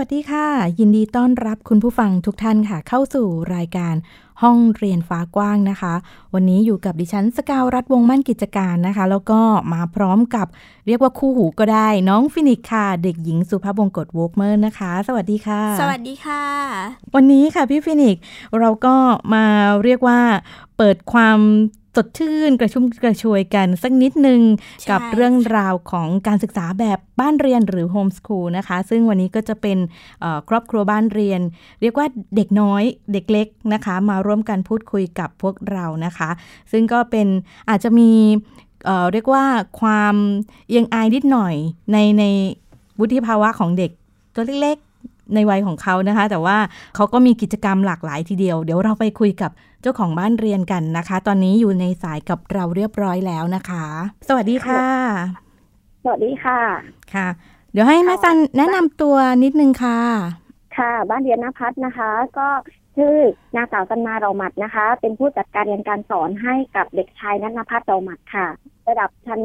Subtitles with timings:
[0.00, 0.48] วัสดีค่ะ
[0.78, 3.94] ยินดีต้อนรับคุณผู้ฟังทุกท่านค่ะ เข้าสู่รายการ
[4.42, 5.94] ห้องเรียนฟ้ากว้างนะคะ
[6.34, 9.40] วันนี้อยู่กับดิฉันสกาวรัฐวงมั่นกิจการนะคะ แล้วก็
[9.72, 10.46] มาพร้อมกับ
[10.86, 16.44] เรียกว่าคู่หูก็ได้ น้องฟินิกค่ะ เด็กหญิงสุภาพวงกตวอกเมอร์นะคะ สวัสดีค่ะ สวัสดีค่ะ
[17.14, 18.16] วันนี้ค่ะพี่ฟินิก
[18.60, 18.94] เราก็
[19.34, 19.44] มา
[19.84, 20.20] เรียกว่า
[20.76, 21.38] เปิดความ
[21.96, 24.40] สดชื่นกระชุ่มกระชวยกันสักนิดนึง
[24.80, 29.78] ใช่กับเรื่องราวของการศึกษาแบบบ้านเรียนหรือโฮมส o ูลนะคะ ซึ่งวันนี้ก็จะเป็น
[30.20, 31.40] เอ่อครอบครัวบ้านเรียน
[31.80, 32.82] เรียกว่าเด็กน้อย
[33.12, 36.30] เด็กเล็กนะคะ มาร่วมกันพูดคุยกับพวกเรานะคะ
[36.72, 37.26] ซึ่งก็เป็น
[37.70, 38.10] อาจจะมี
[38.86, 39.44] เอ่อเรียกว่า
[39.80, 40.14] ความ
[40.68, 41.54] เอียงอายนิดหน่อย
[41.92, 42.24] ในใน
[42.98, 43.90] วุฒิภาวะของเด็ก
[44.34, 46.56] ตัวเล็กๆในวัยของเขานะคะ แต่ว่า
[46.94, 49.50] เขาก็มีกิจกรรมหลากหลายทีเดียว เดี๋ยวเราไปคุยกับ
[49.82, 53.84] เจ้าของบ้านเรียนกันนะคะ ตอนนี้อยู่ในสายกับเราเรียบร้อยแล้วนะคะ
[54.28, 54.84] สวัสดีค่ะ
[56.04, 56.60] สวัสดีค่ะ
[57.14, 57.28] ค่ะ
[57.72, 60.00] เดี๋ยวให้แม่ซันแนะนำตัวนิดนึงค่ะ
[60.76, 62.48] ค่ะบ้านเรียนนภัสนะคะ ก็
[62.96, 63.16] ชื่อ
[63.56, 68.46] นางสาวสันมาเราหมัดนะคะ เป็นผู้จัดการเรียนการสอนให้กับเด็กชายนัทนภัสเราหมัดค่ะ
[68.88, 69.40] ระดับชั้น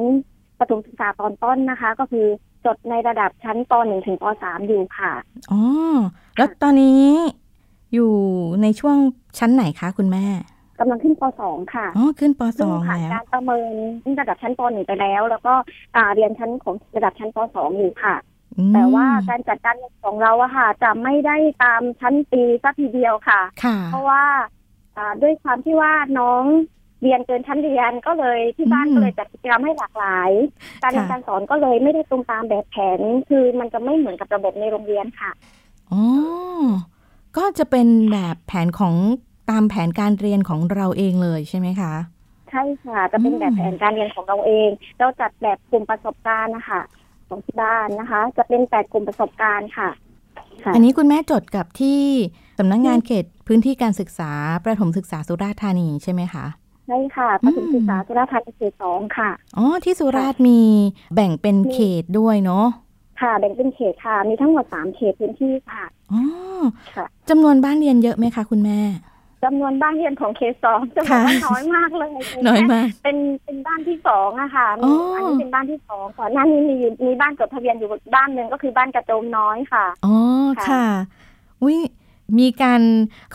[0.60, 2.28] ประถมศึกษาตอนต้นนะคะ ก็คือ
[2.66, 5.14] จดในระดับชั้นป .1 ถึงป .3 อยู่ค่ะ
[5.52, 5.62] อ๋อ
[6.38, 7.06] แล้วตอนนี้
[7.96, 8.14] อยู่
[8.62, 8.98] ในช่วง
[9.40, 10.26] ชั้นไหนคะคุณแม่
[10.80, 13.74] กำลังขึ้นป .2 ค่ะ อ๋อ ขึ้นปสซึ่งองผ่านแล้วการประเมิน
[14.20, 15.54] ระดับชั้นป .1 ไปแล้ว แล้วก็
[15.96, 18.16] อ่าเรียนชั้นของระดับชั้นป .2 อยู่ค่ะ
[18.58, 24.24] อืมแต่ว่าการจัดการเรียนของเราอะค่ะ จะไม่ได้ตามชั้นปีสักทีเดียวค่ะค่ะเพราะว่า
[24.98, 26.44] อ่าด้วยความที่ว่าน้อง
[27.02, 30.32] เรียนเกินชั้นเรียนก็เลยที่บ้านอืมก็เลยจัดกิจกรรมให้หลากหลาย
[30.84, 33.00] การเรียนค่ะการสอนก็เลยไม่ได้ตรงตามแบบแผน
[33.30, 35.32] คือมันจะไม่เหมือนกับระบบในโรงเรียนค่ะ
[35.92, 36.02] อ๋อ
[37.38, 38.96] ก็จะเป็นแบบแผนของ
[39.50, 41.94] ตามแผนการเรียนของเราเองเลยใช่ไหมคะ
[42.50, 44.70] ใช่ค่ะ จะเป็นอืมแบบแผนการเรียนของเราเอง
[45.00, 46.82] เราจัดแบบกลุ่มประสบการณ์นะคะ
[47.28, 49.90] ของที่บ้านนะคะ จะเป็นแปดกลุ่มประสบการณ์ค่ะ
[50.64, 52.02] ค่ะอันนี้คุณแม่จดกับที่
[52.60, 54.32] สำนักงานเขตพื้นที่การศึกษา
[54.66, 56.46] ประถมศึกษาสุราษฎร์ธานีใช่ไหมคะ
[56.88, 60.62] ใช่ค่ะประถมศึกษาสุราษฎร์ธานีเขตสองค่ะอ๋อที่สุราษฎร์มี
[61.16, 62.68] แบ่งเป็นเขตด้วยเนาะ
[63.22, 66.22] ค่ะแบ่งเป็นเขตค่ะ มีทั้งหมดสามเขตพื้นที่ค่ะอ๋อ
[66.96, 68.80] ค่ะจำนวนบ้านเรียนเยอะไหมคะคุณแม่
[69.44, 72.10] จำนวนบ้านเรียนของเคสสองจะบอกค่ะว่าน้อยมากเลย
[72.48, 80.16] น้อยมากเป็นเป็นบ้านที่สองอะค่ะอ๋มีออัอันนี้เป็นบ้านที่สองก่อนหน้านี้มีอยู่มีบ้านจดทะเบียนอยู่บ้านหนึ่งก็คือบ้านกระโจมน้อยค่ะอ๋อ
[80.58, 80.86] ค่ะค่ะ
[81.64, 81.78] อุ้ย
[82.40, 82.82] มีการ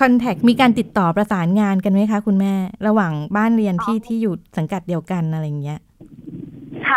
[0.00, 2.54] คอนแทคมีการติดต่อประสานงานกันไหมคะ คุณแม่
[2.86, 5.80] ระหว่างบ้านเรียนที่ที่อยู่สังกัดเดียวกันอะไรอย่างเงี้ย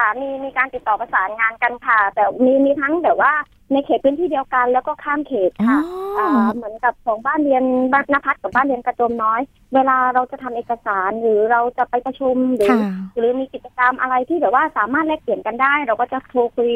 [0.04, 3.34] ค่ะมีมีการติดต่อประสานงานกันค่ะ แต่มีมีทั้งแบบว่า
[3.72, 5.80] ในเขตพื้นที่เดียวกันแล้วก็ข้ามเขตค่ะ
[6.20, 9.42] อ๋อาเหมือนกับของบ้านเรียนบ้านนภัสกับบ้านเรียนกระโจมน้อย
[9.76, 12.80] เวลาเราจะทำเอกสารหรือเราจะไปประชุมหรือค่ะ
[13.18, 16.72] หรือมีกิจกรรมอะไรที่แบบว่าสามารถแลกเปลี่ยนกันได้ เราก็จะโทรคุย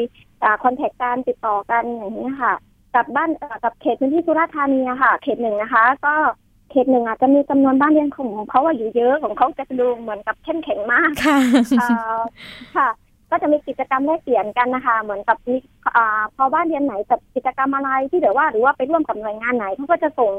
[0.62, 2.54] คอนแทคการติดต่อกันอย่างนี้ยค่ะ
[2.94, 6.14] กับบ้านเอ่อกับเขตพื้นที่สุราษฎร์ธานีอะค่ะ เขตหนึ่งนะคะ ก็
[6.70, 11.38] เขตหนึ่งอาจจะมีจำนวนบ้านเรียนของของเขาอะอยู่เยอะของเขาจะดูเหมือนกับเข้มแข็งมากค่ะ
[11.78, 11.86] เอ่
[12.18, 12.20] อ
[12.76, 12.88] ค่ะ
[13.30, 15.54] ก็จะมีกิจกรรมแลกเปลี่ยนกันนะคะ เหมือนกับมี
[15.96, 20.32] อ่าพอบ้านเรียนไหนจัดกิจกรรมอะไรที่เดี๋ยวว่า หรือว่าไปร่วมกับหน่วยงานไหนเขาก็จะส่ง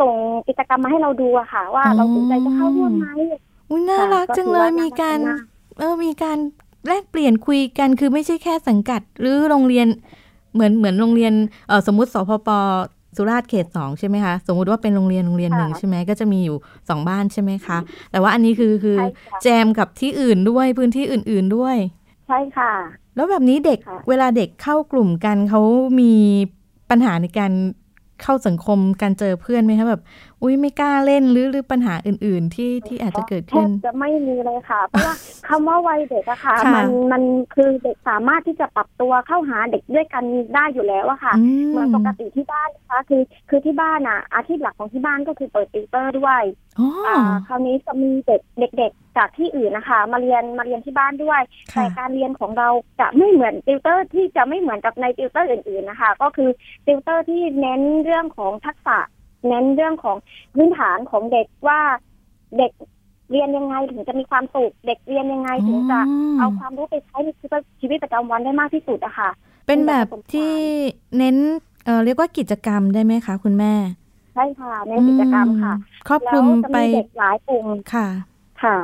[0.00, 0.12] ส่ง
[0.48, 3.06] กิจกรรมมาให้เราดูอะค่ะ ว่าอ๋อเราสนใจจะเข้าร่วมไหม
[3.70, 5.18] อุ้ยน่ารักจังเลยมีการ
[5.78, 6.38] เออมีการ
[6.86, 9.86] แลกเปลี่ยนคุยกันคือไม่ใช่แค่สังกัด หรือโรงเรียน
[10.54, 11.32] เหมือนเหมือนโรงเรียน
[11.68, 12.48] เออสมมุติสพป
[13.16, 16.56] สุราษฎร์เขตสองใช่ไหมคะ สมมุติว่าเป็นโรงเรียนโรงเรียนหนึ่งใช่ไหมก็จะมีอยู่
[16.88, 17.78] สองบ้านใช่ไหมคะ
[18.10, 21.76] แต่ว่าอันนี้คือคือใช่ค่ะแจมกับที่อื่นด้วยพื้นที่อื่น ๆด้วย
[22.26, 22.72] ใช่ค่ะ
[23.16, 25.62] แล้วแบบนี้เด็กค่ะเวลาเด็กเข้ากลุ่มกันเขา
[26.00, 26.12] มี
[26.90, 27.52] ปัญหาในการ
[28.22, 30.02] เข้าสังคมการเจอเพื่อนไหมคะแบบ
[30.42, 35.14] อุ้ยไม่กล้าเล่นหรือหรือปัญหาอื่น ๆ ที่ที่อาจจะเกิดแทขึ้นบจะไม่มีเลยค่ะ เพราะว่า
[35.48, 37.22] คำว่าวัยเด็กอะค่ะค่ะ มันมัน
[37.54, 40.24] คือเด็กสามารถที่จะปรับตัวเข้าหาเด็กด้วยกัน
[40.54, 46.42] ได้อยู่แล้วอะค่ะอืเหมือนปกติที่บ้านนะคะคือคือที่บ้านอะอาชีพหลักของที่บ้านก็คือเปิดติวเตอร์ด้วย
[46.78, 48.40] อ๋ออ่าคราวนี้จะมีเด็ก
[48.78, 51.40] เด็กๆจากที่อื่นนะคะ มาเรียนมาเรียนที่บ้านด้วย
[51.74, 52.68] ค่ะแต่การเรียนของเรา
[53.00, 56.50] จะไม่เหมือนติวเตอร์ที่จะไม่เหมือนกับในติวเตอร์อื่น ๆนะคะ ก็คือ
[56.86, 58.98] ติวเตอร์ที่เน้นเรื่องของทักษะ
[59.46, 60.16] เน้นเรื่องของ
[60.54, 61.80] พื้นฐานของเด็กว่า
[62.58, 62.72] เด็ก
[63.30, 66.00] เรียนยังไงถึงจะมีความสุขเด็กเรียนยังไงถึงจะ
[66.38, 67.28] เอาความรู้ไปใช้ใน
[67.80, 69.30] ชีวิตประจำวันได้มากที่สุดอะค่ะ
[69.66, 70.52] เป็นแบบที่
[71.18, 71.36] เน้น
[71.84, 73.74] เออเรียกว่ากิจกรรมได้ไหมคะ คุณแม่
[74.34, 78.06] ใช่ค่ะในกิจกรรมค่ะอืมครอบคลุมแล้วจะไปมีเด็กหลายกลุ่มค่ะ
[78.62, 78.76] ค่ะ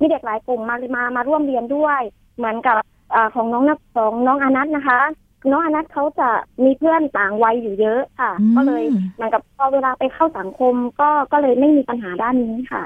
[0.00, 2.00] มีเด็กหลายกลุ่มมามามาร่วมเรียนด้วย
[2.36, 2.76] เหมือนกับ
[3.14, 5.00] อาของน้องนักของน้องอนัทนะคะ
[5.50, 6.28] น้องอนัทเขาจะ
[6.64, 8.82] มีเพื่อนต่างวัยอยู่เยอะค่ะอืมก็เลย
[9.14, 12.82] เหมือนกับพอเวลาไปเข้าสังคมก็ก็เลยไม่มีปัญหาด้านนี้ค่ะ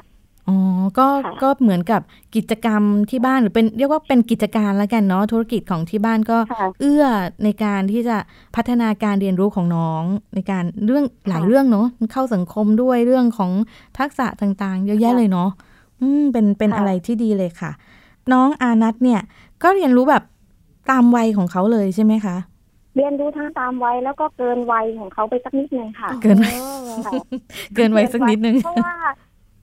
[0.47, 0.57] อ๋อ
[0.97, 2.01] ก็ค่ะก็เหมือนกับ
[2.35, 7.03] กิจกรรมที่บ้านหรือเป็นเรียกว่าเป็นกิจการแล้วกันเนาะธุรกิจของที่บ้านก็ค่ะเอื้อ
[7.43, 8.17] ในการที่จะ
[8.55, 10.03] พัฒนาการเรียนรู้ของน้อง
[10.35, 13.51] ในการเรื่องหลายค่ะเรื่องเนาะเข้าสังคมด้วยเรื่องของ
[13.99, 15.49] ทักษะต่างๆ เยอะแยะค่ะเลยเนาะ
[16.01, 17.71] อืมเป็นเป็นค่ะอะไรที่ดีเลยค่ะ
[18.33, 19.21] น้องอานัทเนี่ย
[19.63, 20.23] ก็เรียนรู้แบบ
[20.91, 22.35] ตามวัยของเขาเลยใช่ไหมคะ
[22.99, 26.55] เรียนรู้ทั้งตามวัยแล้วก็เกินวัยของเขาไปสักนิดนึงค่ะ เกินวัย
[27.07, 27.13] ค่ะ
[27.75, 28.93] เกินวัยสักนิดนึงเพราะว่า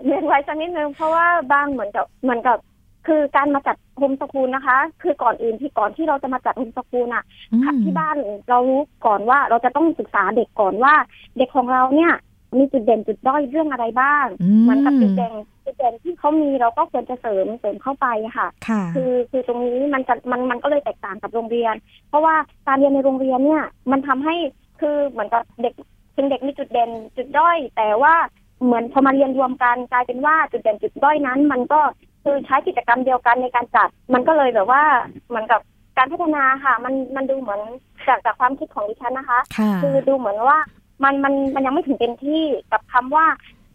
[0.07, 2.59] เรียนไว้สักนิดนึงเพราะว่าบางเหมือนกับเหมือนกับ
[3.07, 8.17] คือการมาจัดโฮมสกูลนะคะ คือก่อนอื่นที่ก่อนที่เราจะมาจัดโฮมสกูลอะอืมที่บ้าน
[8.49, 10.95] เรารู้ก่อนว่าเราจะต้องศึกษาเด็กก่อนว่า
[11.37, 12.13] เด็กของเราเนี่ย
[12.59, 18.07] มีจุดเด่นจุดด้อยเรื่องอะไรบ้างอืเหมือนกับจุดเด่นจุดเด่นที่เขามีเราก็ควรจะเสริมเสริมเข้าไป
[18.37, 21.75] ค่ะค่ะ คือคือตรงนี้มันจะมันมันก็เลยแตกต่างกับโรงเรียน
[22.09, 22.35] เพราะว่า
[22.67, 24.35] การเรียนในโรงเรียนเนี่ย มันทำให้
[24.81, 25.75] คือเหมือนกับเด็ก
[26.15, 28.15] เป็นเด็กมีจุดเด่นจุดด้อย แต่ว่า
[28.65, 31.81] เหมือนพอมาเรียนรวมกันกลายเป็นว่าจุดเด่นจุดด้อยนั้น มันก็
[32.25, 34.83] คือใช้กิจกรรมเดียวกันในการจัด มันก็เลยแบบว่า
[35.29, 35.61] เหมือนกับ
[35.99, 37.61] การพัฒนาค่ะ มันมันดูเหมือน
[38.09, 40.59] จากจากความคิดของดิฉันนะคะค่ะคือดูเหมือนว่า
[41.05, 43.27] มันมันมันยังไม่ถึงเต็มที่กับคำว่า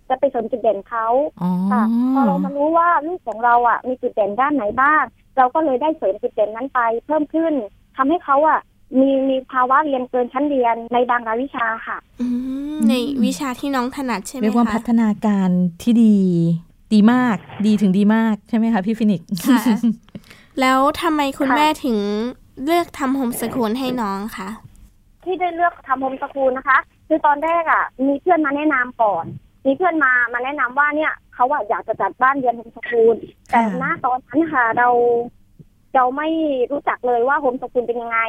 [0.09, 1.07] จะไปเสริมจุดเด่นเขา
[1.41, 1.83] อ๋อค่ะ
[2.13, 5.03] พอเรามารู้ว่าลูกของเราอะมีจุดเด่นด้านไหนบ้าง
[5.37, 7.53] เราก็เลยได้เสริมจุดเด่นนั้นไป เพิ่มขึ้น
[7.97, 8.59] ทำให้เขาอะ
[8.99, 12.27] มีมีภาวะเรียนเกินชั้นเรียนในบางรายวิชาค่ะอื
[12.75, 12.93] มใน
[13.25, 15.49] วิชาที่น้องถนัดใช่ไหมเรียกว่าพัคะฒนาการ
[15.81, 16.15] ที่ดี
[16.93, 19.61] ดีมาก ดีถึงดีมากใช่ไหมคะพี่ฟินิกซ์ค่ะ
[20.59, 21.97] แล้วทำไมคุณค่ะแม่ถึง
[22.65, 24.49] เลือกทำ homeschool ให้น้องคะ
[25.23, 26.77] ที่ได้เลือกทำ homeschool นะคะ
[27.13, 29.25] คือตอนแรกอะ มีเพื่อนมาแนะนำก่อน
[29.65, 33.15] มีเพื่อนมามาแนะนำว่าเนี่ยเขาอะอยากจะจัดบ้านเรียน homeschool
[33.51, 34.89] แต่ค่ะณตอนนั้นค่ะเรา
[35.95, 36.29] เราไม่
[36.71, 38.19] รู้จักเลยว่า homeschool เป็นยังไง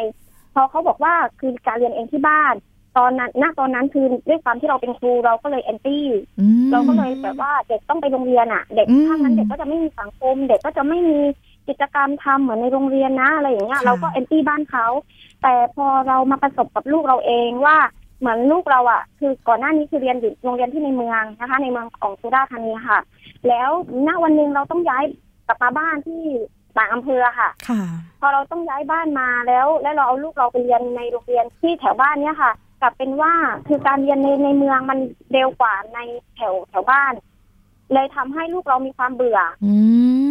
[0.55, 2.55] พอเขาบอกว่าคือการเรียนเองที่บ้าน
[2.99, 6.07] ตอนนั้นณตอนนั้นคือด้วยความที่เราเป็นครูเราก็เลย anti
[6.41, 11.19] อืมเราก็เลยแบบว่าเด็กต้องไปโรงเรียนอะ เด็กอืมถ้างั้นเด็กก็จะไม่มีสังคม เด็กก็จะไม่มี
[11.69, 14.87] กิจกรรมทำเหมือนในโรงเรียนนะอะไรอย่างเงี้ยค่ะเราก็ anti บ้านเขา
[15.43, 17.77] แต่พอเรามาประสบกับลูกเราเองว่า
[18.23, 22.99] เหมือนลูกเราอะ คือก่อนหน้านี้คือเรียนอยู่โรงเรียนที่ในเมืองนะคะ ในเมืองของสุราษฎร์ธานีค่ะ
[23.49, 23.71] แล้ว
[24.07, 25.05] ณวันหนึ่งเราต้องย้าย
[25.47, 26.23] กลับมาบ้านที่
[26.77, 27.83] ต่างอำเภอค่ะค่ะ
[28.21, 32.53] พอเราต้องย้ายบ้านมาแล้ว แล้วเราเอาลูกเราไปเรียนในโรงเรียนที่แถวบ้านเนี่ยค่ะ
[32.83, 33.33] กลับเป็นว่า
[33.69, 34.99] คือการเรียนในในเมืองมัน
[35.33, 35.99] เร็วกว่าใน
[36.37, 37.13] แถวแถวบ้าน
[37.93, 39.75] เลยทำให้ลูกเรามีความเบื่ออื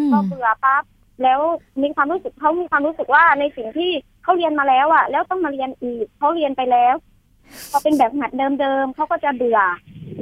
[0.06, 0.84] มพอเบื่อปั๊บ
[1.24, 1.40] แล้ว
[1.82, 3.92] มีความรู้สึกเขามีความรู้สึกว่าในสิ่งที่
[4.24, 6.96] เขาเรียนมาแล้วอะ แล้วต้องมาเรียนอีกเขาเรียนไปแล้ว
[7.72, 9.60] พอเป็นแบบหัดเดิมๆเขาก็จะเบื่อ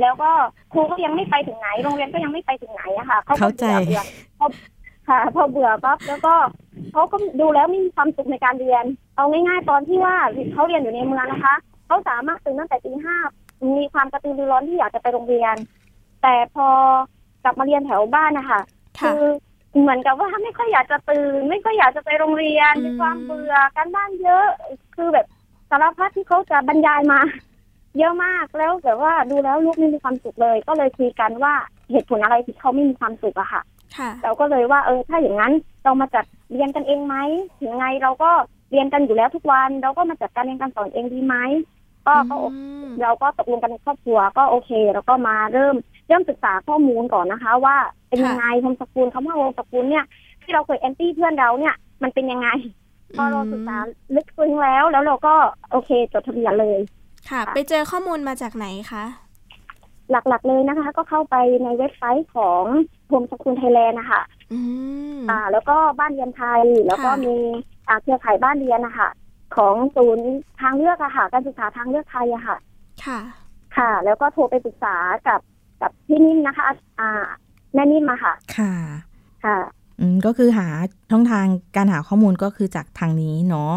[0.02, 0.30] แล้วก็
[0.74, 4.04] ครูก็ยังไม่ไปถึงไหนโรงเรียนก็ยังไม่ไปถึงไหนอะค่ะเขาก็เข้าใจเบื่อเบื่อ
[4.40, 4.48] พอ
[5.08, 6.34] ค่ะพอเบื่อปั๊บแล้วก็
[6.92, 8.84] เขาก็ดูแล้วไม่มีความสุขในการเรียน
[9.16, 10.16] เอาง่ายๆตอนที่ว่า
[10.54, 11.56] เขาเรียนอยู่ในเมืองนะคะ
[11.88, 13.18] เขาสามารถตื่นตั้งแต่ตีห้า
[13.78, 15.56] มีความกระตือรือร้นที่อยากจะไปโรงเรียน
[16.22, 16.68] แต่พอ
[17.44, 18.62] กลับมาเรียนแถวบ้านนะคะ
[19.00, 19.24] ค่ะคือ
[19.80, 24.46] เหมือนกับว่าไม่ค่อยอยากจะตื่น ไม่ค่อยอยากจะไปโรงเรียนอืมมีความเบื่อการบ้านเยอะ
[24.96, 25.26] คือแบบ
[25.70, 27.20] สารพัดที่เขาจะบรรยายมา
[27.98, 31.54] เยอะมากแล้วแบบว่าดูแล้วลูกไม่มีความสุขเลย ก็เลยคุยกันว่า
[31.92, 33.62] เหตุผลอะไรที่เขาไม่มีความสุขอะค่ะ
[33.98, 37.16] ค่ะเราก็เลยว่าเออถ้าอย่างนั้นเรามาจัดเรียนกันเองไหม
[37.60, 38.32] ถึงไงเราก็
[38.72, 41.36] เรียนกันอยู่แล้วทุกวัน เราก็มาจัดการเรียนการสอนเองดีไหม
[42.08, 45.76] ก็ก็โออืมเราก็ตกลงกันในครอบครัวก็โอเค แล้วก็มาเริ่ม
[46.08, 47.76] เริ่มศึกษาข้อมูลก่อนนะคะ ว่า
[48.10, 50.06] เป็นยังไงโฮมสกูลคำว่าโฮมสกูลเนี่ย
[50.44, 52.48] ที่เราเคยแอนตี้เพื่อนเราเนี่ยมันเป็นยังไง
[53.18, 53.78] พอเราศึกษา
[54.16, 55.36] ลึกซึ้งแล้ว แล้วเราก็
[55.72, 56.80] โอเคจดทะเบียนเลย
[57.30, 59.04] ค่ะ ไปเจอข้อมูลมาจากไหนคะ
[60.12, 62.64] หลักๆเลยนะคะ ก็เข้าไปในเว็บไซต์ของ
[63.08, 64.22] โฮมสกูลไทยแลนด์นะคะ
[64.54, 64.60] อื
[65.16, 67.36] มอ่า แล้วก็บ้านเรียนไทย แล้วก็ค่ะมี
[67.88, 69.10] อ่าเครือข่ายบ้านเรียนนะคะ
[69.56, 70.28] ของศูนย์
[70.62, 72.58] ทางเลือกอะค่ะ การศึกษาทางเลือกไทยอะค่ะ
[73.06, 73.20] ค่ะ
[73.78, 74.96] ค่ะ แล้วก็โทรไปปรึกษา
[75.28, 75.40] กับ
[75.82, 76.64] กับพี่นิ่มนะคะ
[77.00, 77.12] อ่า
[77.74, 78.74] แม่นิ่มมาค่ะ ค่ะ
[79.46, 79.79] ค่ะอืม
[80.26, 80.68] ก็คือหา
[81.12, 83.74] ช่องทางการหาข้อมูลก็คือจากทางนี้เนาะ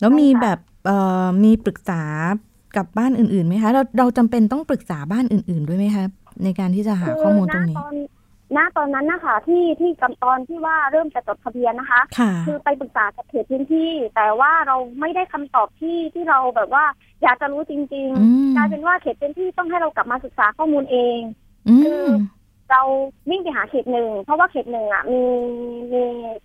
[0.00, 2.02] แล้วมีใช่ค่ะแบบเอ่อมีปรึกษา
[2.76, 6.04] กับบ้านอื่นๆไหมคะ เราเราจำเป็นต้องปรึกษาบ้านอื่น ๆ ด้วยไหมคะ
[6.44, 7.94] ในการที่จะหาข้อมูลตรงนี้ณตอน
[8.56, 16.84] ณตอนนั้นนะคะที่ที่กับตอนที่ว่าเริ่มจะจดทะเบียนนะคะค่ะคือไปปรึกษากับเขตพื้นที่ แต่ว่าเราไม่ได้คำตอบที่ที่เราแบบว่า
[17.22, 21.18] อยากจะรู้จริงอืมๆกลายเป็นว่าเขตพื้นที่ต้องให้เรากลับมาศึกษาข้อมูลเอง
[21.68, 22.08] อืคือม
[22.41, 22.41] ต
[22.72, 22.82] เรา
[23.30, 25.22] วิ่งไปหาเขตหนึ่งเพราะว่าเขตหนึ่งอะมี
[25.92, 26.02] มี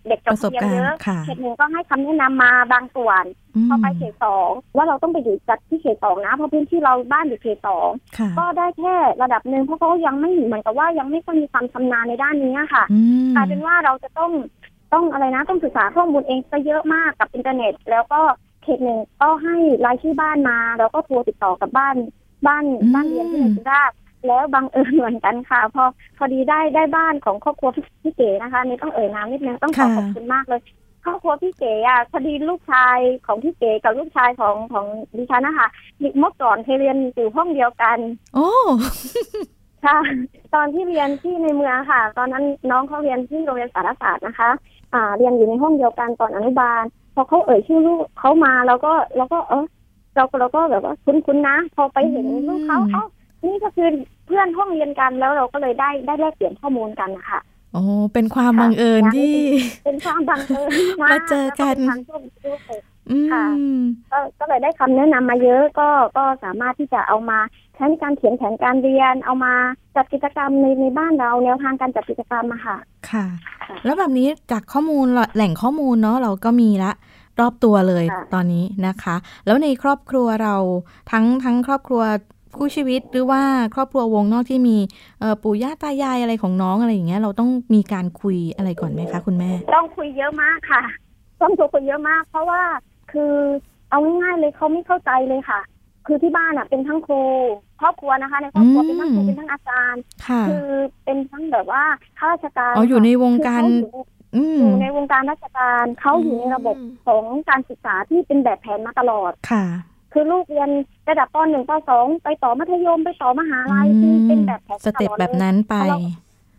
[0.07, 3.24] เด็กจปบระสบทะเบียนการเยณ์อะค่ะเขตหนึ่งก็ให้คำแนะนำมาบางส่วน
[3.65, 14.31] มพอไปเขตสองว่าเราต้องไปอยู่จัดที่เขตสองนะเพราะพื้นที่เราบ้านอยู่เขตสองค่ะก็ได้แค่ระดับหนึ่งเพราะเขายังไม่เหมือนกับว่ายังไม่ค่อยมีความชำนาญในด้านนี้ค่ะอืมกลายเป็นว่าเราจะต้อง
[14.93, 18.22] ต้องอะไรนะต้องศึกษาข้อมูลเองซะเยอะมากกับอินเทอร์เน็ต แล้วก็
[18.63, 19.55] เขตหนึ่งก็ให้
[19.86, 21.96] รายชื่อบ้านมา แล้วก็โทรติดต่อกับบ้าน
[22.48, 25.84] บ้านบ้านเรียนที่ในสุราษฎร์ แล้วบังเอิญเหมือนกันค่ะ พอ
[26.18, 30.62] พอดีได้ได้บ้านของครอบครัวพี่พี่เก๋นะคะนี่ต้องเอ่ยนามนิดนึงต้องขอขอบคุณมากเลย
[31.06, 34.86] ครอบครัวพี่เก๋อะพอดีลูกชายของพี่เก๋กับลูกชายของของ
[35.18, 35.68] ดิฉันนะคะ
[36.20, 37.98] เมื่อก่อนเคยเรียนอยู่ห้องเดียวกัน
[38.36, 38.50] โอ้
[39.86, 39.98] ค่ะ
[40.56, 44.50] ตอนที่เรียนที่ในเมืองค่ะ ตอนนั้นน้องเขาเรียนที่โรงเรียนสารศาสตร์นะคะ
[44.94, 46.84] อ่า เรียนอยู่ในห้องเดียวกันตอนอนุบาล
[47.16, 49.66] พอเขาเอ่ยชื่อลูกเขามาเราก็เราก็เออ
[50.16, 53.04] เราก็เราก็แบบว่าคุ้นๆนะ พอไปเห็นลูกเขาเอ้า
[53.46, 53.89] นี่ก็คือ
[54.25, 57.39] เพื่อนห้องเรียนกันแล้วเราก็เลยได้ได้แลกเปลี่ยนข้อมูลกันนะคะ
[57.74, 59.34] โอ้เป็นความบังเอิญที่
[59.86, 62.79] เป็นความบังเอิญมากมาเจอกันแล้วเป็นความโชคดีด้วย
[63.12, 63.46] อืค่ะ
[63.77, 63.79] ม
[64.12, 67.39] ก็ก็เลยได้คำแนะนำมาเยอะก็ก็สามารถที่จะเอามา
[67.75, 69.53] ใช้ในการเขียนแผนการเรียน เอามา
[69.96, 72.77] จัดกิจกรรมในในบ้านเราแนวทางการจัดกิจกรรมมาค่ะ
[73.10, 73.25] ค่ะ
[73.65, 76.91] ค่ะแล้วแบบนี้จากข้อมูลแหล่งข้อมูลเนาะเราก็มีละ
[77.39, 79.15] รอบตัวเลยค่ะตอนนี้นะคะ
[79.46, 80.56] แล้วในครอบครัวเรา
[81.12, 82.03] ทั้งทั้งครอบครัว
[82.56, 83.42] คู่ชีวิตหรือว่า
[83.75, 84.77] ครอบครัววงนอกที่มี
[85.20, 90.84] เอ่อปู่ย่าตายายอะไรของน้องอะไรอย่างเงี้ย เราต้องมีการคุยอะไรก่อนไหมคะคุณแม่ ต้องคุยเยอะมากค่ะ
[91.42, 92.62] ต้องโทรคุยเยอะมาก เพราะว่า
[93.12, 93.34] คือ
[93.89, 95.60] เอาง่ายๆเลยเขาไม่เข้าใจเลยค่ะ
[96.06, 97.22] คือที่บ้านอะเป็นทั้งครู
[97.82, 100.68] ครอบครัวนะคะ ในครอบครัวอืมเป็นทั้งครูเป็นทั้งอาจารย์ค่ะคือ
[101.06, 101.84] เป็นทั้งแบบว่า
[102.18, 103.92] ข้าราชการอ๋ออยู่ในวงคือการเขาอยู่
[104.36, 109.66] อืมอยู่ในวงการราชการเขาอยู่ในระบบอืมของการศึกษาที่เป็นแบบแผนมาตลอดค่ะ
[110.14, 110.70] คือลูกเรียน
[111.10, 116.00] ระดับปหนึ่งปสองไปต่อมัธยมไปต่อมหาลัยคือเป็นแบบแผน step มาตลอดแบบนั้นไปเลยเพราะเรา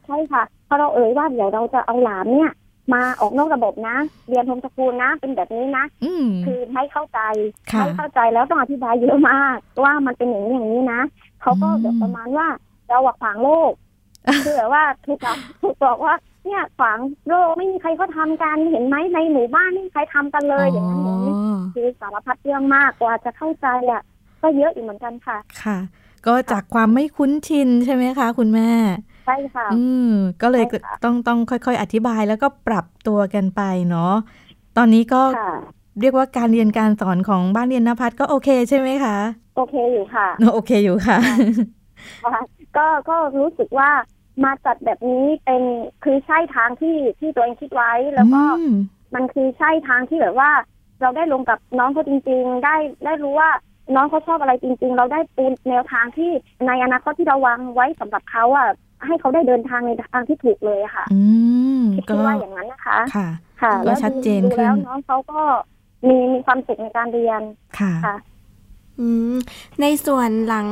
[0.06, 2.52] ใช่ค่ะพอเราเอ่ยว่าเดี๋ยวเราจะเอาหลานเนี่ย
[2.92, 3.96] มาออกนอกระบบนะ
[4.28, 7.20] เรียน homeschool นะ เป็นแบบนี้นะอืมคือไม่เข้าใจ
[7.72, 11.00] ค่ะไม่เข้าใจแล้วต้องอธิบายเยอะมาก ว่ามันเป็นอย่างนี้อย่างนี้นะ
[11.42, 12.48] เขาก็อืมแบบประมาณว่า
[12.88, 13.72] เราอะขวางโลก
[14.44, 16.14] คือแบบว่าถูกบอกถูกบอกว่า
[16.48, 24.02] เนี่ยขวางโลกไม่มีใครเขาทำกันเห็นไหมในหมู่บ้านไม่มีใครทำกันเลยอย่างนั้นอย่างนี้อ๋อคือสารพัดเรื่องมากกว่าจะเข้าใจอะ
[24.42, 25.78] ก็เยอะอยู่เหมือนกันค่ะ ค่ะ
[26.26, 28.70] ก็จากความไม่คุ้นชินใช่ไหมคะ คุณแม่
[29.24, 29.74] ใช่ค่ะ อื
[30.04, 30.04] ม
[30.42, 34.14] ก็เลยใช่ค่ะต้องต้องค่อย ๆ อธิบายแล้วก็ปรับตัวกันไปเนาะ
[34.76, 35.50] ตอนนี้ก็ค่ะ
[36.00, 39.16] เรียกว่าการเรียนการสอนของบ้านเรียนนภัสก็โอเคใช่ไหมคะ
[39.54, 41.18] โอเคอยู่ค่ะโอเคอยู่ค่ะ
[42.24, 42.36] ค่ะ
[42.76, 43.90] ก็ก็รู้สึกว่า
[44.44, 45.62] มาจัดแบบนี้เป็น
[46.04, 48.76] คือใช่ทางที่ที่ตัวเองคิดไว้แล้วก็อืม
[49.14, 50.50] มันคือใช่ทางที่แบบว่า
[51.02, 53.50] เราได้ลงกับน้องเขาจริง ๆ ได้ได้รู้ว่า
[53.94, 56.30] น้องเขาชอบอะไรจริง ๆ เราได้ปูนแนวทางที่
[56.66, 58.68] ในอนาคตที่เราวางไว้สำหรับเขาอะ
[59.06, 61.20] ให้เขาได้เดินทางในทางที่ถูกเลยอะค่ะ อื
[61.80, 63.28] มคิดก็ว่าอย่างนั้นนะคะ ค่ะ
[63.62, 65.40] ค่ะก็แล้วชัดเจนดูขึ้นแล้วน้องเขาก็
[66.08, 67.42] มีมีความสุขในการเรียน
[67.78, 68.37] ค่ะค่ะอืม
[69.80, 70.68] ในส่วนหลัง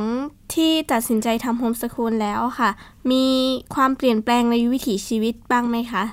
[0.53, 2.69] ที่ตัดสินใจทำโฮมสคูลแล้วค่ะ
[3.11, 3.25] มี
[3.75, 6.03] ความเปลี่ยนแปลงในวิถีชีวิตบ้างไหมคะ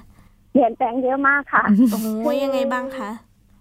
[0.52, 2.06] เปลี่ยนแปลงเยอะมากค่ะโอ้โห
[2.42, 3.10] ยังไงบ้างคะ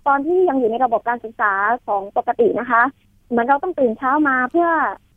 [0.08, 1.52] ตอนที่ยังอยู่ในระบบการศึกษา
[1.88, 2.82] ของปกตินะคะ
[3.30, 4.70] เหมือนเราต้องตื่นเช้ามาเพื่อ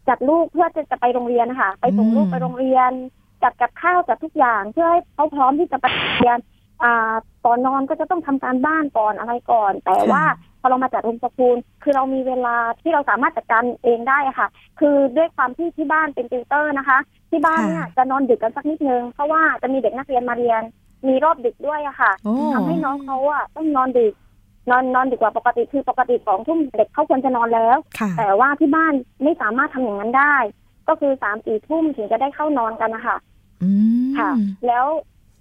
[0.08, 2.90] จัดลูกเพื่อจะจะไปโรงเรียนนะคะไปส่งลูกอืมไปโรงเรียน
[3.42, 6.38] จัดกับข้าวจัดทุกอย่างเพื่อให้เขาพร้อมที่จะไปเรียน
[6.82, 7.12] อ่า
[7.44, 10.22] ตอนนอนก็จะต้องทำการบ้านก่อนอะไรก่อน แต่ว่า
[10.55, 14.48] พ อเรามาจัดโฮมสกูลคือเรามีเวลาที่เราสามารถจัดการเองได้อะค่ะ
[14.80, 16.98] คือด้วยความที่ที่บ้านเป็นติวเตอร์นะคะ
[17.30, 20.62] ที่บ้านเนี่ยจะนอนดึกกันสักนิดนึงเพราะว่าจะมีเด็กนักเรียนมาเรียน
[21.08, 24.14] มีรอบดึกด้วยอะค่ะโอ้ทำให้น้องเขาอะต้องนอนดึก
[24.70, 30.36] นอนนอนดึกกว่าปกติคือปกติสองทุ่มเด็กเขาควรจะนอนแล้วค่ะแต่ว่าที่บ้านไม่สามารถทำอย่างนั้นได้
[30.88, 33.16] ก็คือสามสี่ทุ่มถึงจะได้เข้านอนกันนะคะ
[33.62, 33.70] อื
[34.08, 34.30] มค่ะ
[34.66, 34.86] แล้ว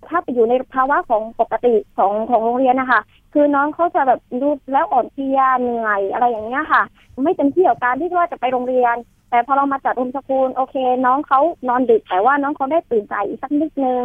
[0.10, 3.02] ถ้าไปอยู่ในภาวะของปกติของของโรงเรียนนะคะ
[3.38, 6.84] คือน้องเขาจะแบบดูแล้วอ่อนเพลียเหนื่อยอะไรอย่างเงี้ยค่ะ
[7.24, 8.96] ไม่เต็มที่กับการที่ว่าจะไปโรงเรียน
[9.30, 10.76] แต่พอเรามาจัดโฮมสกูลโอเค
[11.06, 11.40] น้องเขา
[11.70, 14.02] นอนดึกแต่ว่าน้องเขาได้ตื่นสายอีกสักนิดนึง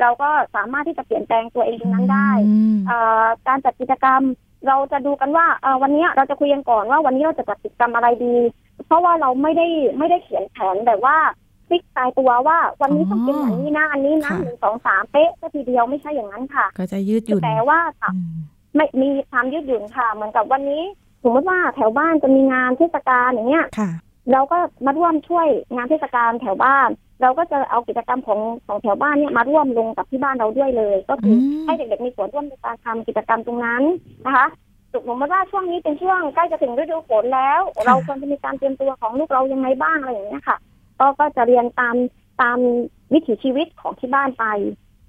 [0.00, 4.22] เราก็สามารถที่จะเปลี่ยนแปลงตัวเองตรงนั้นได้อืมเอ่อการจัดกิจกรรม
[4.68, 8.36] เราจะดูกันว่าเอ่อวันนี้เราจะคุยกันก่อนว่าวันนี้เราจะจัดกิจกรรมอะไรดี
[8.86, 9.66] เพราะว่าเราไม่ได้
[9.98, 11.16] ไม่ได้เขียนแผนแบบว่า
[11.68, 18.38] ฟิกตายตัวว่าวันนี้ต้องเป็นอย่างนี้นะอันนี้นะค่ะหนึ่งสองสามเป๊ะก็ทีเดียวไม่ใช่อย่างนั้นค่ะ ก็จะยืดหยุ่นแต่ว่าอืม
[18.74, 20.82] ไม่มีความยืดหยุ่นค่ะ เหมือนกับวันนี้
[21.22, 23.90] สมมติว่าแถวบ้านจะมีงานเทศกาลอย่างเงี้ยค่ะ
[24.32, 26.88] เราก็มาร่วมช่วยงานเทศกาลแถวบ้าน
[27.22, 33.82] เราก็จะเอากิจกรรมของของแถวบ้านเนี่ยมาร่วมลงกับที่บ้านเราด้วยเลย ก็คืออมให้เด็กๆมีส่วนร่วมในการทำกิจกรรมตรงนั้น
[34.26, 34.46] นะคะ
[34.94, 40.58] สมมติว่าช่วงนี้เป็นช่วงใกล้จะถึงฤดูฝนแล้วค่ะเราควรจะมีการเตรียมตัวของลูกเรายังไงบ้างอะไรอย่างเงี้ยค่ะ
[41.00, 41.96] ก็ก็จะเรียนตาม
[42.42, 42.58] ตาม
[43.12, 44.44] วิถีชีวิตของที่บ้านไป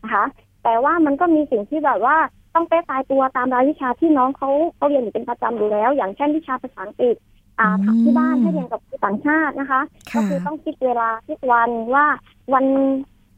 [0.03, 0.25] นะคะ
[0.63, 2.17] แต่ว่ามันก็มีสิ่งที่แบบว่า
[2.55, 7.15] ต้องเป๊ะตายตัวตามรายวิชาที่น้องเขาเขาเรียนอยู่เป็นประจำอยู่แล้ว อย่างเช่นวิชาภาษาอังกฤษ
[7.59, 12.05] อ่าอืมที่บ้านให้เรียนกับครูต่างชาตินะคะ ก็ค่ะคือต้องคิดเวลาคิดวันว่า
[12.53, 12.65] วัน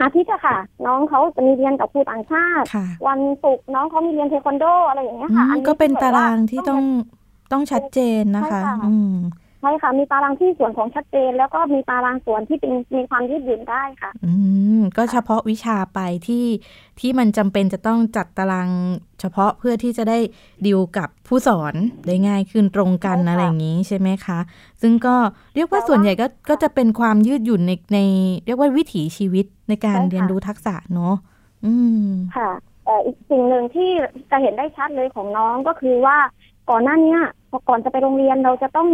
[0.02, 6.84] อาทิตย์อะค่ะ น้องเขาจะมีเรียนกับครูต่างชาติค่ะวันศุกร์น้องเขามีเรียนเทควันโดอะไรอย่างเงี้ยอืค่ะมอันนี้ก็เป็นแบบตาว่รางที่ต้อง
[7.52, 14.34] ต้องชัดเจนนะคะใช่ค่ะอืมใช่ค่ะ มีตารางที่ส่วนของชัดเจน แล้วก็มีตารางส่วนที่เป็นมีความยืดหยุ่นได้ค่ะ อื
[14.80, 16.46] มก็เฉพาะวิชาไปที่
[17.00, 18.70] ที่มันจำเป็นจะต้องจัดตาราง
[19.20, 20.20] เฉพาะเพื่อที่จะได้
[20.66, 21.74] ดิวกับผู้สอน
[22.08, 24.40] ได้ง่ายขึ้นตรงกันใช่ค่ะอะไรอย่างนี้ใช่ไหมคะ
[24.82, 25.16] ซึ่งก็
[25.56, 28.00] เรียกว่าแต่ว่าส่วนใหญ่ก็ก็จะเป็นความยืดหยุ่นในใน
[28.46, 31.16] เรียกว่าวิถีชีวิตในการใช่ค่ะเรียนรู้ทักษะเนาะ
[31.66, 31.74] อื
[32.08, 32.50] มค่ะ
[32.86, 33.90] แต่อีกสิ่งหนึ่งที่
[34.32, 36.18] จะเห็นได้ชัดเลยของน้องก็คือว่า
[36.70, 38.88] ก่อนหน้าเนี้ยพอก่อนจะไปโรงเรียนเราจะต้อง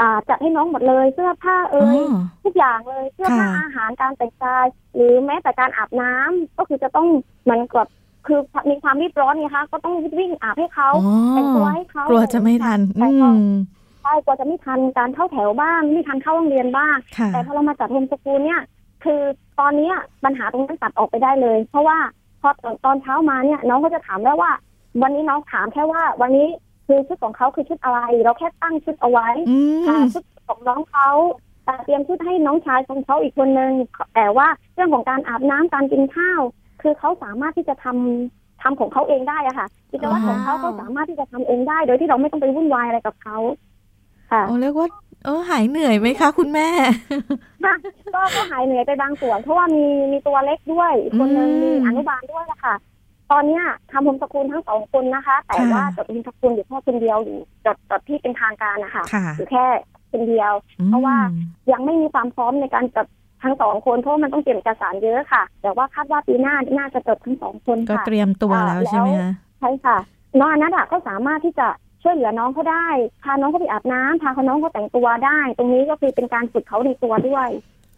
[0.00, 7.06] อ่าจัดให้น้องหมดเลยเสื้อผ้าเอ่ยอ๋อทุกอย่างเลยเสื้อผ้าค่ะอาหารการแต่งกาย หรือแม้แต่การอาบน้ำก็คือจะต้อง
[7.42, 7.86] เหมือนกับ
[8.26, 13.40] คือมีความรีบร้อนไงคะก็ต้องวิ่งอาบให้เขาอ๋อแต่งตัวให้เขากลัวจะไม่ทันแต่อืก็ม
[14.02, 18.60] ใช่กลัวจะไม่ทันการเข้าแถวบ้างไม่ทันเข้าโรงเรียนบ้างค่ะแต่พอเรามาจัดโฮมสกูลเนี่ย
[19.04, 19.20] คือ
[19.60, 19.94] ตอนเนี้ย
[20.24, 21.98] ปัญหาตรงนั้นตัดออกไปได้เลย เพราะว่า
[22.40, 24.50] พอตอนตอนเช้ามาเนี่ย น้องก็จะถามได้ว่า
[25.02, 26.48] วันนี้น้องถามแค่ว่าวันนี้
[26.92, 29.56] คือชุดของเขาคือชุดอะไร เราแค่ตั้งชุดเอาไว้อื
[29.88, 31.08] อ่ามชุดของน้องเขา
[31.64, 33.72] แต่เตรียมชุดให้น้องชายของเขาอีกคนนึง
[34.14, 36.40] แต่ว่าเรื่องของการอาบน้ำการกินข้าว
[36.82, 43.36] คือเขาสามารถที่จะทำทำของเขาเองได้อะค่ะกิจวัตรของเขาเขาสามารถที่จะทำเองได้ โดยที่เราไม่ต้องไปวุ่นวายอะไรกับเขา
[44.30, 44.88] ค่ะโอ้เรียกว่า
[45.24, 46.68] เออหายเหนื่อยไหมคะ คุณแม่
[47.64, 47.74] ค่ะ
[48.14, 52.74] ก็ก็หายเหนื่อยไปบางส่วน เพราะว่ามีมีตัวเล็กด้วยอีกคนนึงอืมมีอนุบาลด้วยนะคะ
[53.32, 59.64] ตอนเนี้ยทำโฮมสกูลทั้งสองคนนะคะ แต่ค่ะว่าจดโฮมสกูลอยู่แค่คนเดียวอยู่จดจดที่เป็นทางการนะคะค่ะอยู่แค่
[60.12, 60.52] คนเดียว
[60.88, 63.06] เพราะว่าอืมยังไม่มีความพร้อมในการจด
[63.42, 69.96] ทั้งสองคนเพราะว่ามันต้องเตรียมเอกสารเยอะค่ะ แต่ว่าคาดว่าปีหน้าน่าจะจดทั้งสองคนก็ค่ะเตรียมตัวอ่าแล้วใช่ไหมแล้วคะใช่ค่ะ
[70.38, 71.68] น้องอนัทอะก็สามารถที่จะ
[72.02, 72.86] ช่วยเหลือน้องเขาได้
[73.24, 77.48] พาน้องเขาไปอาบน้ำพาเขาน้องเขาแต่งตัวได้ ตรงนี้ก็คือเป็นการฝึกเขาในตัวด้วย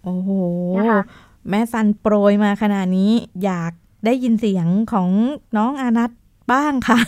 [0.04, 0.30] โอ้โห
[0.76, 1.02] นะคะ
[1.50, 3.12] แม่ซันโปรยมาขนาดนี้
[3.44, 3.72] อยาก
[4.06, 5.08] ได้ยินเสียงของ
[5.56, 6.10] น้องอานัท
[6.52, 6.98] บ้างค่ะ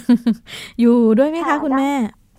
[0.80, 1.92] อยู่ด้วยไหมคะค่ะคุณแม่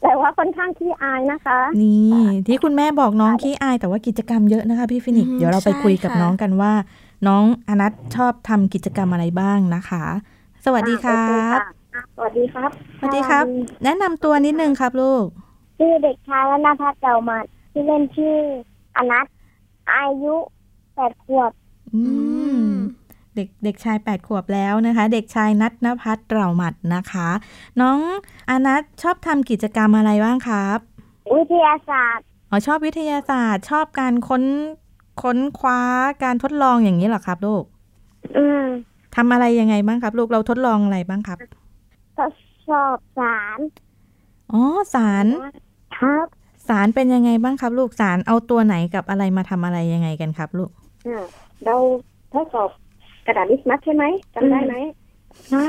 [0.03, 6.73] แต่ว่าค่อนข้างขี้อายนะคะ นี่ที่คุณแม่บอกน้องขี้อาย แต่ว่ากิจกรรมเยอะนะคะพี่ฟินิกซ์อืมเดี๋ยวเราไปใช่คุยกับค่ะน้องกันว่า
[7.27, 10.03] น้องอานัทชอบทำกิจกรรมอะไรบ้างนะคะ
[10.65, 11.63] สวัสดีครัโอเบอะ
[12.15, 13.45] สวัสดีครับ สวัสดีครับ
[13.83, 15.25] แนะนำตัวนิดนึงครับลูก
[15.79, 17.37] ชื่อเด็กชายนภัสเจ้ามา
[17.71, 18.35] ที่เล่นชื่อ
[18.97, 19.25] อนัท
[19.93, 20.35] อายุ
[20.95, 21.51] แปดขวบ
[21.95, 22.01] อื
[22.65, 22.67] ม
[23.37, 27.29] เด็กเด็กชายแปดขวบแล้วนะคะ เด็กชายนัทนภัสเตราหมัดนะคะ
[27.81, 27.99] น้อง
[28.49, 30.77] อานัทชอบทำกิจกรรมอะไรบ้างครับ
[31.35, 34.43] วิทยาศาสตร์อ๋อชอบวิทยาศาสตร์ ชอบการค้น
[35.21, 35.81] ค้นคว้า
[36.23, 37.63] การทดลองอย่างนี้เหรอครับลูก
[38.37, 38.63] อืม
[39.15, 41.37] ทำอะไรยังไงบ้างครับ ลูกเราทดลองอะไรบ้างครับ
[42.17, 42.31] ทด
[42.69, 43.59] สอบสาร
[44.51, 44.61] อ๋อ
[44.93, 45.25] สาร
[45.97, 46.25] ครับ
[46.67, 50.69] สารเป็นยังไงบ้างครับ ลูกสารเอาตัวไหนกับอะไรมาทำอะไรยังไงกันครับ ลูก
[51.07, 51.23] อ่า
[51.65, 51.75] เรา
[52.33, 52.69] ทดสอบ
[53.27, 54.03] กระดาษลิสมัสใช่ไหม
[54.35, 54.75] จำได้ไหม
[55.53, 55.65] ฮะ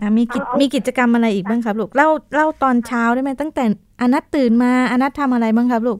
[0.00, 3.64] อะมีกิจเอาเอามีกิจกรรมอะไรอีกบ้างครับลูกเล่าเล่าตอนเช้าได้ไหมตั้งแต่
[4.00, 5.98] อนัทตื่นมาอนัททำอะไรบ้างครับลูก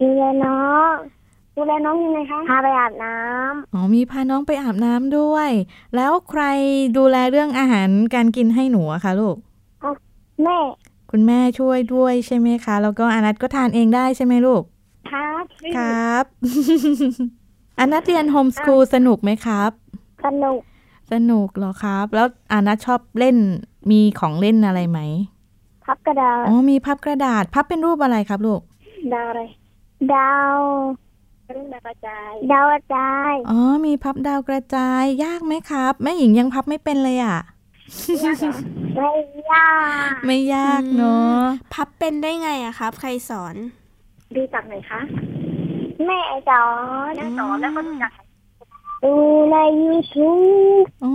[0.00, 0.94] ดูแลน้อง
[1.56, 3.14] ดูแลน้องยังไงคะพาไปอาบน้
[3.72, 5.50] อ๋อมีพาน้องไปอาบน้ำด้วย
[5.96, 6.42] แล้วใคร
[6.96, 10.58] ดูแลเรื่องอาหารการกินให้หนูอะคะลูกำแม่
[11.10, 14.62] คุณแม่ช่วยด้วยใช่ไหมคะ แล้วก็อนัทก็ทานเองได้ใช่ไหมลูก
[15.10, 15.44] ครับ
[15.76, 16.24] ครับ
[17.80, 19.70] อนัทเรียนโฮมสคูลสนุกไหมครับ
[20.26, 20.60] สนุก
[21.12, 23.36] สนุกเหรอครับ แล้วอนัทชอบเล่น
[23.90, 25.00] มีของเล่นอะไรไหม
[25.86, 28.60] พับกระดาษ อ๋อ มีพับกระดาษ พับเป็นรูปอะไรครับลูก
[29.14, 29.42] ดาวอะไร
[30.14, 30.58] ดาว
[31.56, 37.38] รุ่งดาวกระจาย ดาวกระจาย อ๋อ มีพับดาวกระจาย ยากไหมครับ แม่หญิงยังพับไม่เป็นเลยอะ
[38.96, 39.10] ไม่
[39.52, 39.70] ยา
[40.10, 41.42] ก ไม่ยากเนาะ
[41.74, 43.54] พับเป็นได้ไงอะครับ ใครสอน
[44.34, 45.00] ดูจากไหนคะ
[46.06, 46.64] แม่สอ
[47.10, 48.20] นแม่สอนแล้วก็ดูจากไหน
[49.04, 49.12] ดู
[49.52, 51.12] ใน YouTube อ๋อ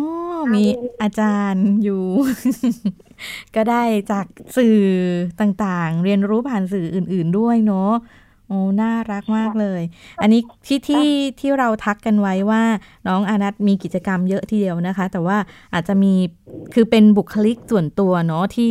[0.53, 0.63] มี
[1.01, 2.03] อาจารย์อยู่
[3.55, 4.25] ก็ได้จาก
[4.57, 4.79] สื่อ
[5.39, 7.91] ต่างๆ เรียนรู้ผ่านสื่ออื่น ๆด้วยเนาะ
[8.47, 9.81] โอ้น่ารักมากเลย
[10.21, 11.07] อันนี้ที่ที่
[11.39, 12.63] ที่เราทักกันไว้ว่า
[13.07, 15.37] น้องอานัทมีกิจกรรมเยอะทีเดียวนะคะ แต่ว่า
[15.73, 16.13] อาจจะมี
[16.73, 18.69] คือเป็นบุคลิกส่วนตัวเนาะที่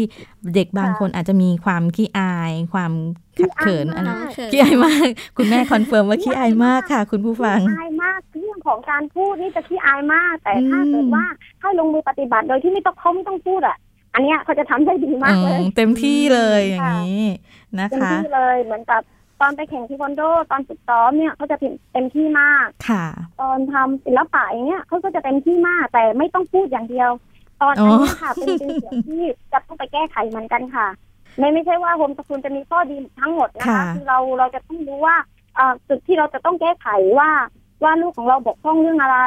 [0.54, 2.92] เด็กบางคนอาจจะมีความขี้อาย ความ
[3.38, 11.24] ขัดเขินอะไรน้องเขินขี้อายมาก คุณแม่ confirm ว่าขี้อายมากค่ะ คุณผู้ฟังอายมากเรื่องของการพูดนี่จะขี้อายมาก แต่ถ้าอืมเกิดว่า
[11.60, 13.76] ให้ลงมือปฏิบัติโดยที่ไม่ต้องเขาไม่ต้องพูดอะ
[14.14, 17.22] อันเนี้ยเขาจะทำได้ดีมากเลยอืมเต็มที่เลยอย่างค่ะนี้
[17.78, 19.02] นะเต็มคะที่เลยเหมือนกับ
[19.42, 21.56] ตอนไปแข่งเทควันโดตอนฝึกซ้อมเนี่ยเขาจะ
[21.92, 23.04] เต็มที่มากค่ะ
[23.40, 27.10] ตอนทำศิลปะอย่างเงี้ยเขาก็จะเต็มที่มากแต่ไม่ต้องพูดอย่างเดียว
[27.62, 30.88] ตอนอันเนี้ยค่ะเป็นเป็นเสียงที่จะต้องไปแก้ไขเหมือนกันค่ะ
[31.38, 35.16] ไม่ไม่ใช่ว่าโฮมสกูลจะมีข้อดีทั้งหมดนะคะค่ะคือเราเราจะต้องรู้ว่า
[35.56, 37.30] เอ่อจุดที่เราจะต้องแก้ไขว่า
[37.84, 39.18] ว่าลูกของเราบกพร่องเรื่องอะไร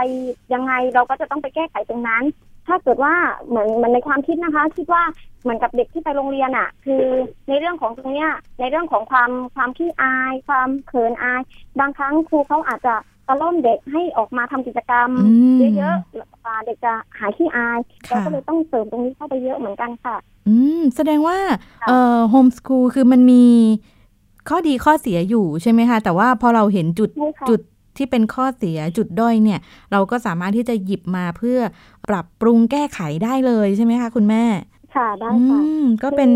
[0.54, 2.24] ยังไงเราก็จะต้องไปแก้ไขตรงนั้น
[2.68, 3.14] ถ้าเกิดว่า
[3.48, 5.04] เหมือนเหมันในความคิดนะคะ คิดว่า
[5.42, 7.04] เหมือนกับเด็กที่ไปโรงเรียนอะ คือ
[7.48, 11.42] ในเรื่องของตรงเนี้ย ในเรื่องของความความขี้อาย ความเขินอาย
[11.80, 12.96] บางครั้งครูเขาอาจจะ
[13.28, 20.16] ตะล่อมเด็กให้ออกมาทำกิจกรรมอืมเยอะๆอ่าเด็กจะหายขี้อายค่ะเราก็เลยต้องเสริมตรงนี้เข้าไปเยอะเหมือนกันค่ะ
[20.48, 21.38] อืมแสดงว่า
[21.82, 23.44] ค่ะเอ่อโฮมสคูลคือมันมี
[24.50, 27.60] ข้อดีข้อเสียอยู่ใช่ไหมคะ แต่ว่าพอเราเห็นจุดใช่ค่ะจุด
[27.98, 29.60] ที่เป็นข้อเสียจุดด้อยเนี่ย
[29.92, 31.60] เราก็สามารถที่จะหยิบมาเพื่อ
[32.10, 34.44] ปรับปรุงแก้ไขได้เลยใช่ไหมคะคุณแม่
[34.96, 36.32] ค่ะได้อืค่ะมก็เป็น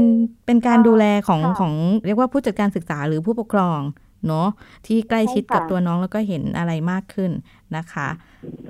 [0.46, 1.74] เป็นการค่ะดูแลของค่ะของ
[2.06, 3.80] เรียกว่าผู้จัดการศึกษาหรือผู้ปกครอง
[4.28, 4.48] เนาะ
[4.86, 7.32] ที่ใกล้ชิดใช่ค่ะกับตัวน้องแล้วก็เห็นอะไรมากขึ้น
[7.78, 8.08] นะคะ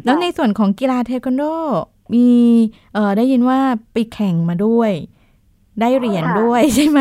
[0.05, 1.43] แล้วในส่วนของกีฬาเทควันโด
[2.13, 2.27] มี
[2.93, 3.59] เอ่อได้ยินว่า
[3.93, 4.91] ไปแข่งมาด้วย
[5.81, 6.99] ได้เหรียญด้วยใช่ไหม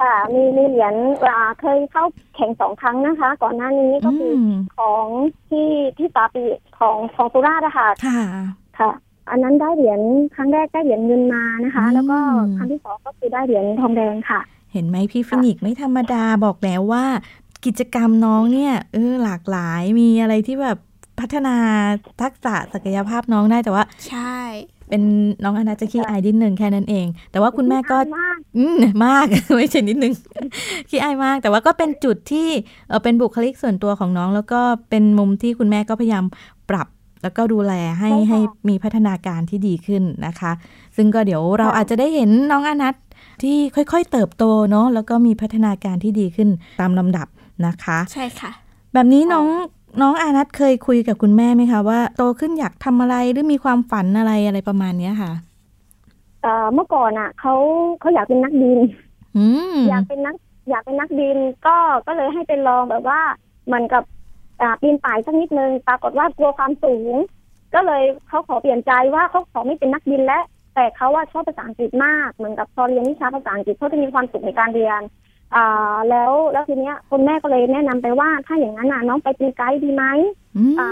[0.00, 0.94] ค่ะ มีมีเหรียญ
[1.26, 5.06] อ่าเคยเข้าแข่งสองครั้งนะคะ ก่อนหน้านี้ก็คืออมของ
[5.48, 5.68] ที่
[5.98, 6.42] ที่ตาปี
[6.78, 8.20] ของของสุราษฎร์อะค่ะค่ะ
[8.78, 8.90] ค่ะ
[9.30, 10.00] อันนั้นได้เหรียญ
[10.34, 12.18] ครั้งแรกได้เหรียญเงินมานะคะอืมแล้วก็
[12.56, 14.40] ครั้งที่สองก็คือได้เหรียญทองแดงค่ะ
[14.72, 17.04] เห็นไหมพี่ฟินิกซ์ไม่ธรรมดาบอกแล้วว่า
[17.66, 20.78] กิจกรรมน้องเนี่ยเออหลากหลายมีอะไรที่แบบ
[21.20, 21.56] พัฒนา
[22.22, 24.38] ทักษะศักยภาพน้องได้แต่ว่า ใช่
[24.88, 25.02] เป็น
[25.44, 30.12] น้องอนาจะขี้อายนิดนึงแค่นั้นเอง แต่ว่าคุณแม่ก็มากอืมมากไม่ใช่นิดนึง
[30.88, 32.48] ขี้อายมาก แต่ว่าก็เป็นจุดที่
[32.88, 36.24] เออเป็นบุคลิกส่วนตัวของน้อง แล้วก็เป็นมุมที่คุณแม่ก็พยายาม
[36.70, 36.88] ปรับ
[37.22, 40.52] แล้วก็ดูแลให้ใช่ค่ะให้มีพัฒนาการที่ดีขึ้นนะคะ
[40.96, 42.94] ซึ่งก็เดี๋ยวเราค่ะอาจจะได้เห็นน้องอนัท
[43.42, 46.48] ที่ค่อยๆเติบโตเนาะแล้วก็มีพัฒนาการที่ดีขึ้น
[46.80, 47.26] ตามลำดับ
[47.66, 48.50] นะคะ ใช่ค่ะ
[48.94, 49.46] แบบนี้น้อง
[50.00, 55.32] น้องอานัทเคยคุยกับคุณแม่ไหมคะว่าโตขึ้นอยากทำอะไรหรือมีความฝันอะไรอะไรประมาณเนี้ยค่ะ
[56.42, 57.54] เอ่อเมื่อก่อนอะเขา
[58.00, 58.78] เขาอยากเป็นนักบิน
[59.36, 60.36] อืมอยากเป็นนัก
[60.70, 63.20] อยากเป็นนักบินก็ก็เลยให้เป็นลองแบบว่า
[63.66, 64.02] เหมือนกับ
[64.60, 67.14] อ่าปีนป่ายสักนิดนึงปรากฏว่ากลัวความสูง
[67.74, 75.00] ก็เลยเขาขอเปลี่ยนใจว่าเขาขอไม่เป็นนักบินแล้วแต่เขาว่าชอบภาษาอังกฤษมากเหมือนกับพอเรียนวิชาภาษาอังกฤษเขาจะมีความสุขในการเรียน
[75.54, 80.04] อ่าแล้วแล้วทีเนี้ยคุณแม่ก็เลยแนะนำไปว่า ถ้าอย่างนั้นน่ะน้องไปเป็นไกด์ดีไหม
[80.56, 80.90] อืมอ่า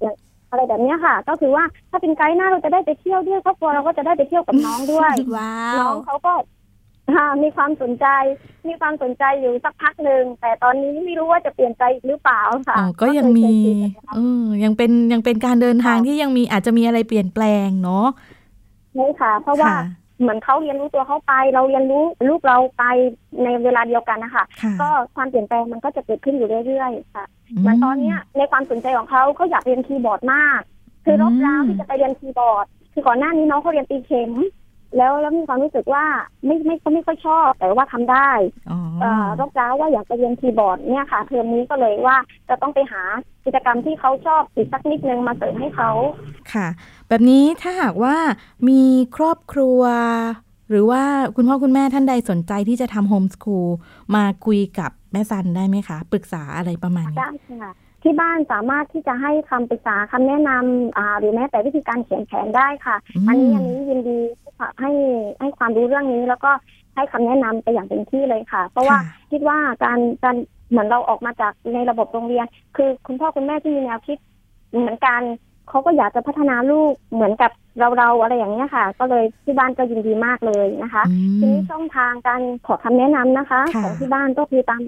[0.00, 0.14] อย่าง
[0.50, 6.32] อะไรแบบเนี้ยค่ะ ก็คือว่าถ้าเป็นไกด์หน้าเราจะได้ไปเที่ยวด้วยครอบครัวเราก็จะได้ไปเที่ยวกับน้องด้วยว้าน้วองเขาก็
[7.10, 8.06] อ่ามีความสนใจ
[8.68, 18.06] มีความสนใจอยู่สักพักหนึ่งแต่ตอนนี้ไม่รู้ว่าจะเปลี่ยนใจอีกหรือเปล่าค่ะอ๋อก็ยังมีเคยคุยกันนะคะเออยังเป็นยังเป็นการเดินทางที่ยังมีอาจจะมีอะไรเปลี่ยนแปลงเนาะ
[18.94, 19.78] ใช่ค่ะ เพราะว่าค่ะ
[20.20, 22.84] เหมือนเขาเรียนรู้ตัวเขาไป เราเรียนรู้ลูกเราไป
[23.44, 27.24] ในเวลาเดียวกันนะคะค่ะก็ความเปลี่ยนแปลงมันก็จะเกิดขึ้นอยู่เรื่อยๆค่ะ
[27.60, 30.60] เหมือนตอนเนี้ยในความสนใจของเขาเขาอยากเรียนคีย์บอร์ดมาก
[31.04, 34.32] คือรบร้าวที่จะไปเรียนคีย์บอร์ด คือก่อนหน้านี้น้องเขาเรียนตีเข็ม
[34.96, 36.04] แล้วแล้วมีความรู้สึกว่า
[36.44, 38.30] ไม่ไม่เขาไม่ค่อยชอบแต่ว่าทำได้
[38.70, 42.16] อ๋อเอ่อรบร้าวว่าอยากไปเรียนคีย์บอร์ดเนี่ยค่ะเทอมนี้ก็เลยว่า
[42.48, 43.02] จะต้องไปหา
[43.44, 45.90] กิจกรรมที่เขาชอบอีกสักนิดนึงมาเสริมให้เขา
[46.52, 46.68] ค่ะ
[47.08, 48.16] แบบนี้ถ้าหากว่า
[48.68, 48.82] มี
[49.16, 49.80] ครอบครัว
[50.70, 51.02] หรือว่า
[51.36, 53.68] คุณพ่อคุณแม่ท่านใดสนใจที่จะทำโฮมสคูล
[54.14, 57.30] มาคุยกับแม่ซันได้ไหมคะ ปรึกษาอะไรประมาณนี้ได้
[57.62, 57.72] ค่ะ
[58.02, 64.18] ที่บ้านสามารถที่จะให้คำปรึกษาคำแนะนำอ่าหรือแม้แต่วิธีการเขียนแผนได้ค่ะอืมอันนี้อันนี้ยินดี
[64.80, 64.90] ให้
[65.40, 66.50] ให้ความรู้เรื่องนี้ แล้วก็
[66.94, 70.36] ให้คำแนะนำไปอย่างเต็มที่เลยค่ะ เพราะว่าค่ะคิดว่าการการ
[70.70, 74.18] เหมือนเราออกมาจากในระบบโรงเรียน คือคุณพ่อคุณแม่ที่มีแนวคิด
[74.72, 75.20] เหมือนกัน
[75.68, 84.82] เขาก็อยากจะพัฒนาลูกเหมือนกับเราเราๆอะไรอย่างนี้ยค่ะ ก็เลยที่บ้านก็ยินดีมากเลยนะคะอืทีมนี้ช่องทางการขอคำแนะนำนะคะค่ะของที่บ้านก็คือตาม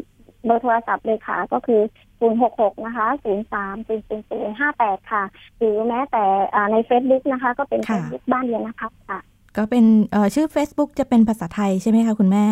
[0.44, 1.80] เบอร์โทรศัพท์เลยค่ะ ก็คือ
[2.32, 3.06] 066นะคะ
[3.52, 5.22] 03 000 58 ค่ะ
[5.58, 9.18] หรือแม้แต่อ่าใน Facebook นะคะ ก็เป็นค่ะ Facebook บ้านเรียนนะคะค่ะ
[9.58, 12.46] ก็เป็นเอ่อชื่อ Facebook จะเป็นภาษาไทยใช่ไหมคะคุณแม่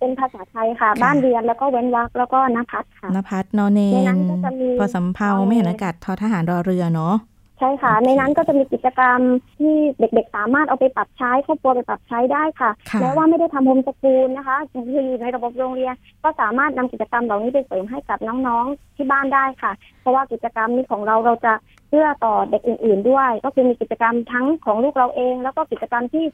[0.00, 9.20] เป็นภาษาไทยค่ะค่ะบ้านเรียนแล้วก็เว้นวรรคแล้วก็นภัสค่ะนภัสนอเนในนนั้นก็จะมีพอสำเภาไม่เห็นอากาศทอทหารรอเรือเนาะใช่ค่ะโอเคในนั้นก็จะมีกิจกรรม
[9.58, 21.52] ที่เด็กๆ สามารถเอาไปปรับใช้ครอบครัวไปปรับใช้ได้ค่ะค่ะแม้ว่าไม่ได้ทำโฮมสกูลนะคะคืออยู่ในระบบโรงเรียน ก็สามารถนำกิจกรรมเหล่านี้ไปเสริมให้กับน้องๆที่บ้านได้ค่ะ เพราะว่ากิจกรรมนี้ของเราเราจะ
[21.88, 26.24] เพื่อต่อเด็กอื่น ๆ ด้วย ก็คือมีกิจกรรมทั้งของลูกเราเอง แล้วก็กิจกรรมที่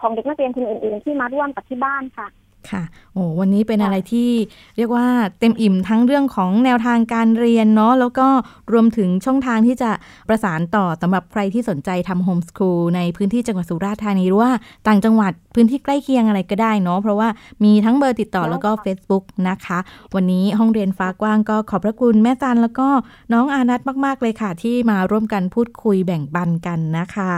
[0.00, 2.26] ของเด็กนักเรียนคนอื่น ๆ ที่มาร่วมกับที่บ้านค่ะ
[2.70, 4.30] ค่ะโอ้วันนี้เป็นอะไรที่
[4.76, 5.06] เรียกว่า
[5.40, 8.28] เต็มอิ่มทั้งเรื่องของแนวทางการเรียนเนาะแล้วก็
[8.72, 9.90] รวมถึงช่องทางที่จะ
[10.28, 14.52] ประสานต่อสำหรับใครที่สนใจทำโฮมสคูลในพื้นที่จังหวัดสุราษฎร์ธานีหรือว่า
[14.86, 17.28] ต่างจังหวัดพื้นที่ใกล้เคียงอะไรก็ได้เนาะเพราะว่า
[17.64, 19.78] มีทั้งเบอร์ติดต่อแล้วก็ Facebook นะคะ
[20.14, 22.88] วันนี้ห้องเรียนฟ้ากว้างก็ขอบพระคุณแม่จันแล้วก็
[23.32, 27.34] น้องอานัทมากๆเลยค่ะ ที่มาร่วมกันพูดคุยแบ่งปันกันนะคะ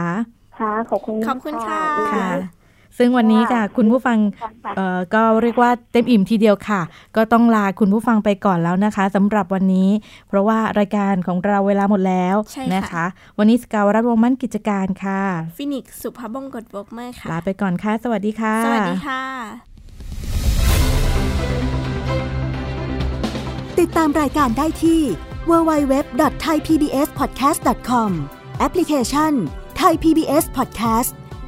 [0.59, 1.81] ค่ะขอบคุณขอบคุณค่ะ
[2.13, 2.58] ค่ะ
[2.99, 6.81] ซึ่งวันนี้ค่ะคุณผู้ฟังค่ะเอ่อก็เรียกว่าเต็มอิ่มทีเดียวค่ะ
[7.15, 9.89] ก็ต้องลาคุณผู้ฟังไปก่อนแล้วนะคะสำหรับวันนี้
[10.27, 13.05] เพราะว่ารายการของเราเวลาหมดแล้วใช่ค่ะนะคะ
[13.37, 15.21] วันนี้สกาวรัฐวงศ์มั่นกิจการค่ะ
[15.57, 19.23] ฟินิกซ์สุภาพบงกตบกเมอร์ค่ะลาไปก่อนค่ะ สวัสดีค่ะ สวัสดีค่ะ
[23.79, 25.01] ติดตามรายการได้ที่
[25.49, 28.09] www.thaipbspodcast.com
[28.59, 29.33] แอปพลิเคชัน
[29.81, 31.11] Thai PBS Podcast